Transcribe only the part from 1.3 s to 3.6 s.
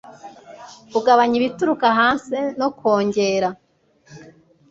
ibituruka hanze no kongera